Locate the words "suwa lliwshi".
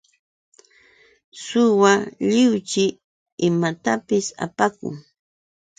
1.43-2.85